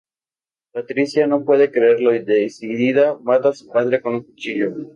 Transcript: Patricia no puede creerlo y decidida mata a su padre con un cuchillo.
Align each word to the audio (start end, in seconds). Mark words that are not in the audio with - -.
Patricia 0.73 1.27
no 1.27 1.45
puede 1.45 1.69
creerlo 1.69 2.15
y 2.15 2.23
decidida 2.25 3.19
mata 3.19 3.49
a 3.49 3.53
su 3.53 3.67
padre 3.67 4.01
con 4.01 4.15
un 4.15 4.23
cuchillo. 4.23 4.73